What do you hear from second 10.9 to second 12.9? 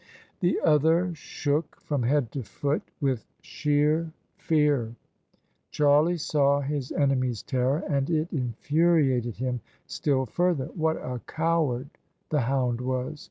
a coward the hound